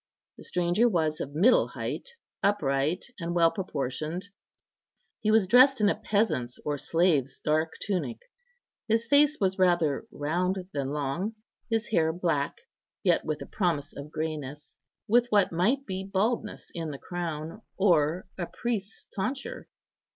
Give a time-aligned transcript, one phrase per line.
[0.39, 4.29] The stranger was of middle height, upright, and well proportioned;
[5.19, 8.17] he was dressed in a peasant's or slave's dark tunic.
[8.87, 11.35] His face was rather round than long;
[11.69, 12.61] his hair black,
[13.03, 14.75] yet with the promise of greyness,
[15.07, 19.67] with what might be baldness in the crown, or a priest's tonsure.